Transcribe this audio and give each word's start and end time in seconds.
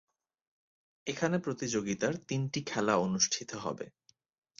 এখানে 1.07 1.37
প্রতিযোগিতার 1.39 2.13
তিনটি 2.27 2.59
খেলা 2.65 2.93
অনুষ্ঠিত 2.97 3.51
হবে। 3.55 3.85